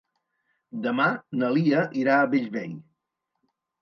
[0.85, 1.05] Demà
[1.41, 2.77] na Lia irà a Bellvei.